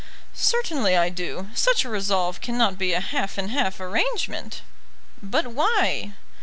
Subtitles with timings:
[0.33, 1.49] "Certainly I do.
[1.53, 4.63] Such a resolve cannot be a half and half arrangement."
[5.21, 6.13] "But why?"